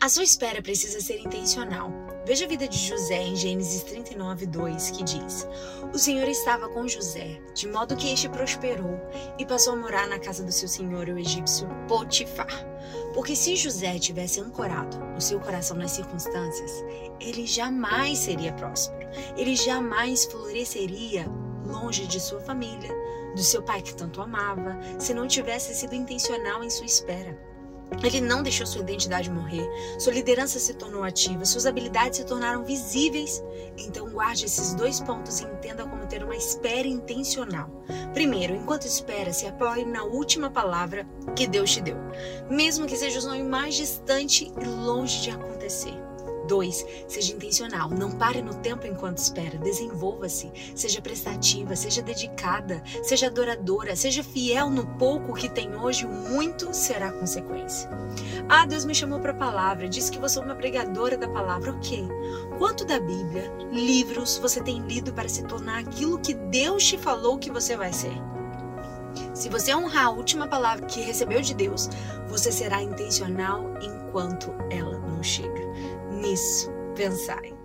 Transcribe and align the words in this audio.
A 0.00 0.08
sua 0.08 0.22
espera 0.22 0.62
precisa 0.62 1.00
ser 1.00 1.18
intencional. 1.18 1.90
Veja 2.24 2.44
a 2.44 2.48
vida 2.48 2.68
de 2.68 2.78
José 2.78 3.20
em 3.20 3.34
Gênesis 3.34 3.82
39, 3.82 4.46
2, 4.46 4.92
que 4.92 5.02
diz: 5.02 5.44
O 5.92 5.98
Senhor 5.98 6.28
estava 6.28 6.68
com 6.68 6.86
José, 6.86 7.40
de 7.52 7.66
modo 7.66 7.96
que 7.96 8.12
este 8.12 8.28
prosperou 8.28 8.96
e 9.40 9.44
passou 9.44 9.72
a 9.72 9.76
morar 9.76 10.06
na 10.06 10.20
casa 10.20 10.44
do 10.44 10.52
seu 10.52 10.68
senhor, 10.68 11.08
o 11.08 11.18
egípcio 11.18 11.66
Potifar. 11.88 12.64
Porque 13.12 13.34
se 13.34 13.56
José 13.56 13.98
tivesse 13.98 14.40
ancorado 14.40 14.96
o 15.16 15.20
seu 15.20 15.40
coração 15.40 15.76
nas 15.76 15.90
circunstâncias, 15.90 16.70
ele 17.18 17.44
jamais 17.44 18.18
seria 18.18 18.52
próspero, 18.52 19.10
ele 19.36 19.56
jamais 19.56 20.26
floresceria 20.26 21.26
longe 21.66 22.06
de 22.06 22.20
sua 22.20 22.40
família, 22.40 22.94
do 23.34 23.42
seu 23.42 23.64
pai 23.64 23.82
que 23.82 23.96
tanto 23.96 24.22
amava, 24.22 24.78
se 25.00 25.12
não 25.12 25.26
tivesse 25.26 25.74
sido 25.74 25.96
intencional 25.96 26.62
em 26.62 26.70
sua 26.70 26.86
espera. 26.86 27.47
Ele 28.02 28.20
não 28.20 28.42
deixou 28.42 28.66
sua 28.66 28.82
identidade 28.82 29.30
morrer, 29.30 29.68
sua 29.98 30.12
liderança 30.12 30.58
se 30.58 30.74
tornou 30.74 31.02
ativa, 31.02 31.44
suas 31.44 31.66
habilidades 31.66 32.18
se 32.18 32.24
tornaram 32.24 32.64
visíveis. 32.64 33.42
Então, 33.76 34.08
guarde 34.08 34.44
esses 34.44 34.74
dois 34.74 35.00
pontos 35.00 35.40
e 35.40 35.44
entenda 35.44 35.86
como 35.86 36.06
ter 36.06 36.22
uma 36.22 36.36
espera 36.36 36.86
intencional. 36.86 37.68
Primeiro, 38.14 38.54
enquanto 38.54 38.84
espera, 38.84 39.32
se 39.32 39.46
apoie 39.46 39.84
na 39.84 40.04
última 40.04 40.50
palavra 40.50 41.06
que 41.34 41.46
Deus 41.46 41.72
te 41.72 41.80
deu, 41.80 41.96
mesmo 42.48 42.86
que 42.86 42.96
seja 42.96 43.18
o 43.18 43.22
sonho 43.22 43.44
mais 43.44 43.74
distante 43.74 44.52
e 44.60 44.64
longe 44.64 45.22
de 45.22 45.30
acontecer. 45.30 45.94
2. 46.48 46.86
Seja 47.06 47.34
intencional. 47.34 47.90
Não 47.90 48.10
pare 48.10 48.42
no 48.42 48.54
tempo 48.54 48.86
enquanto 48.86 49.18
espera. 49.18 49.58
Desenvolva-se. 49.58 50.50
Seja 50.74 51.00
prestativa, 51.00 51.76
seja 51.76 52.02
dedicada, 52.02 52.82
seja 53.02 53.26
adoradora, 53.26 53.94
seja 53.94 54.24
fiel 54.24 54.70
no 54.70 54.86
pouco 54.96 55.34
que 55.34 55.48
tem 55.48 55.76
hoje, 55.76 56.06
o 56.06 56.08
muito 56.08 56.72
será 56.74 57.12
consequência. 57.12 57.88
Ah, 58.48 58.66
Deus 58.66 58.84
me 58.84 58.94
chamou 58.94 59.20
para 59.20 59.32
a 59.32 59.36
palavra, 59.36 59.88
disse 59.88 60.10
que 60.10 60.18
você 60.18 60.38
é 60.38 60.42
uma 60.42 60.54
pregadora 60.54 61.16
da 61.16 61.28
palavra. 61.28 61.72
Ok. 61.72 62.08
Quanto 62.58 62.84
da 62.84 62.98
Bíblia, 62.98 63.52
livros 63.70 64.38
você 64.38 64.62
tem 64.62 64.80
lido 64.80 65.12
para 65.12 65.28
se 65.28 65.44
tornar 65.44 65.78
aquilo 65.78 66.18
que 66.18 66.34
Deus 66.34 66.84
te 66.84 66.96
falou 66.96 67.38
que 67.38 67.50
você 67.50 67.76
vai 67.76 67.92
ser? 67.92 68.14
Se 69.34 69.48
você 69.48 69.74
honrar 69.74 70.06
a 70.06 70.10
última 70.10 70.46
palavra 70.46 70.86
que 70.86 71.00
recebeu 71.00 71.40
de 71.40 71.54
Deus, 71.54 71.88
você 72.28 72.50
será 72.50 72.82
intencional 72.82 73.74
enquanto 73.80 74.52
ela 74.70 74.98
não 74.98 75.22
chega 75.22 75.68
nisso 76.10 76.70
pensai. 76.94 77.57